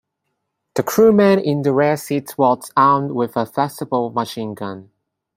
[0.73, 4.89] The crewman in the rear seat was armed with a flexible machine gun.